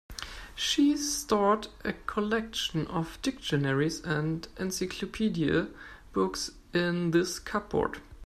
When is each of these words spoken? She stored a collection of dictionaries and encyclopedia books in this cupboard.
She 0.55 0.97
stored 0.97 1.67
a 1.85 1.93
collection 1.93 2.87
of 2.87 3.21
dictionaries 3.21 3.99
and 4.01 4.47
encyclopedia 4.57 5.67
books 6.11 6.49
in 6.73 7.11
this 7.11 7.37
cupboard. 7.37 8.01